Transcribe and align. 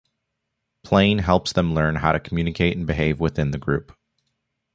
Playing 0.83 1.19
helps 1.19 1.53
them 1.53 1.75
learn 1.75 1.93
how 1.97 2.11
to 2.11 2.19
communicate 2.19 2.75
and 2.75 2.87
behave 2.87 3.19
within 3.19 3.51
the 3.51 3.59
group. 3.59 3.95